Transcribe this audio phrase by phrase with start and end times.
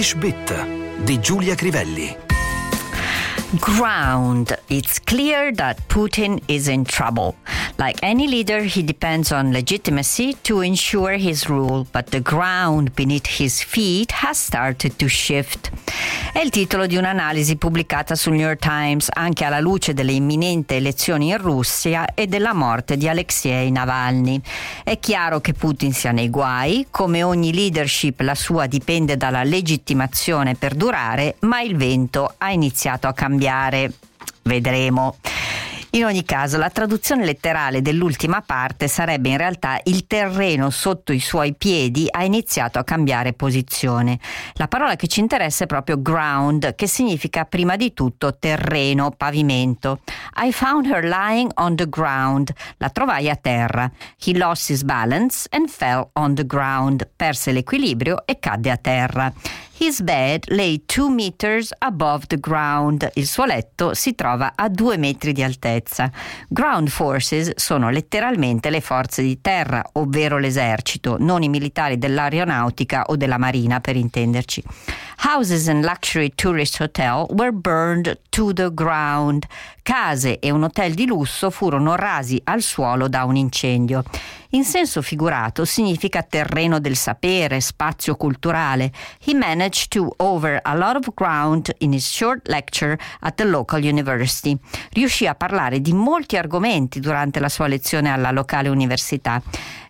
[0.00, 2.16] English Bit di Giulia Crivelli.
[3.60, 4.56] Ground.
[4.70, 7.36] It's clear that Putin is in trouble.
[7.76, 13.26] Like any leader, he depends on legitimacy to ensure his rule, but the ground beneath
[13.26, 15.70] his feet has started to shift.
[16.32, 20.74] È il titolo di un'analisi pubblicata sul New York Times anche alla luce delle imminenti
[20.74, 24.40] elezioni in Russia e della morte di Alexei Navalny.
[24.84, 30.54] È chiaro che Putin sia nei guai, come ogni leadership la sua dipende dalla legittimazione
[30.54, 33.92] per durare, ma il vento ha iniziato a cambiare.
[34.42, 35.16] Vedremo.
[35.92, 41.18] In ogni caso, la traduzione letterale dell'ultima parte sarebbe in realtà il terreno sotto i
[41.18, 44.20] suoi piedi ha iniziato a cambiare posizione.
[44.54, 50.02] La parola che ci interessa è proprio ground, che significa prima di tutto terreno, pavimento.
[50.36, 52.52] I found her lying on the ground.
[52.76, 53.90] La trovai a terra.
[54.24, 57.08] He lost his balance and fell on the ground.
[57.16, 59.32] Perse l'equilibrio e cadde a terra.
[59.82, 63.10] His bed lay two meters above the ground.
[63.14, 66.12] Il suo letto si trova a due metri di altezza.
[66.48, 73.16] Ground forces sono letteralmente le forze di terra, ovvero l'esercito, non i militari dell'aeronautica o
[73.16, 74.62] della marina per intenderci.
[75.24, 79.46] Houses and luxury tourist hotel were burned to the ground.
[79.82, 84.02] Case e un hotel di lusso furono rasi al suolo da un incendio.
[84.52, 88.90] In senso figurato significa terreno del sapere, spazio culturale.
[89.24, 93.80] He managed to over a lot of ground in his short lecture at the local
[93.80, 94.58] university.
[94.90, 99.40] Riuscì a parlare di molti argomenti durante la sua lezione alla locale università.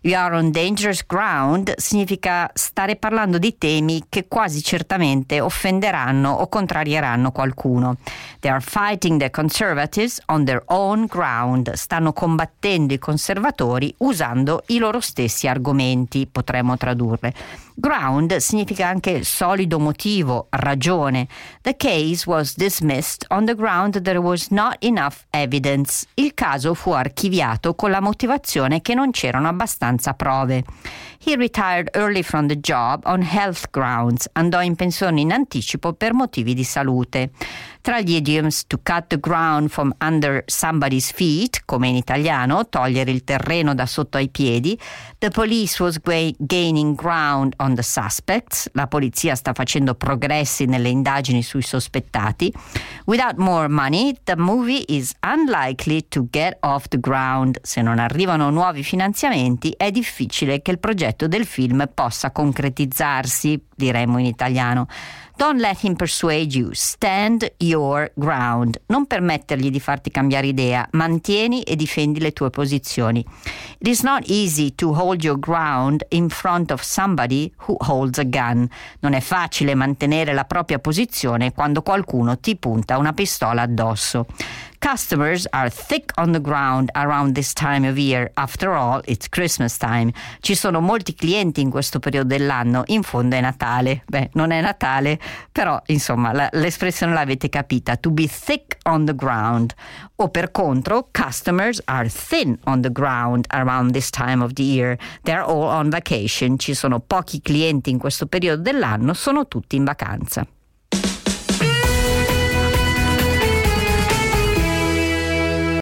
[0.02, 6.48] You are on dangerous ground significa stare parlando di temi che quasi certamente offenderanno o
[6.48, 7.96] contrarieranno qualcuno.
[8.38, 11.74] They are fighting the conservatives on their own ground.
[11.74, 17.34] Stanno combattendo i conservatori usando i loro stessi argomenti, potremmo tradurre.
[17.80, 21.26] Ground significa anche solido motivo, ragione.
[21.62, 26.06] The case was dismissed on the ground there was not enough evidence.
[26.16, 30.62] Il caso fu archiviato con la motivazione che non c'erano abbastanza prove.
[31.24, 34.28] He retired early from the job on health grounds.
[34.32, 37.30] Andò in pensione in anticipo per motivi di salute.
[37.82, 43.10] Tra gli idioms to cut the ground from under somebody's feet, come in italiano, togliere
[43.10, 44.78] il terreno da sotto ai piedi,
[45.18, 45.98] the police was
[46.38, 52.52] gaining ground on the suspects, la polizia sta facendo progressi nelle indagini sui sospettati.
[53.06, 57.58] Without more money, the movie is unlikely to get off the ground.
[57.62, 64.18] Se non arrivano nuovi finanziamenti, è difficile che il progetto del film possa concretizzarsi, diremmo
[64.18, 64.86] in italiano.
[65.40, 66.68] Don't let him persuade you.
[66.74, 68.78] Stand your ground.
[68.88, 70.86] Non permettergli di farti cambiare idea.
[70.92, 73.24] Mantieni e difendi le tue posizioni.
[73.78, 78.24] It is not easy to hold your ground in front of somebody who holds a
[78.24, 78.68] gun.
[78.98, 84.26] Non è facile mantenere la propria posizione quando qualcuno ti punta una pistola addosso.
[84.80, 88.30] Customers are thick on the ground around this time of year.
[88.36, 90.10] After all, it's Christmas time.
[90.40, 92.84] Ci sono molti clienti in questo periodo dell'anno.
[92.86, 94.02] In fondo è Natale.
[94.06, 95.20] Beh, non è Natale,
[95.52, 97.96] però insomma la, l'espressione l'avete capita.
[97.96, 99.74] To be thick on the ground.
[100.16, 104.98] O per contro, customers are thin on the ground around this time of the year.
[105.24, 106.58] They're all on vacation.
[106.58, 110.46] Ci sono pochi clienti in questo periodo dell'anno, sono tutti in vacanza.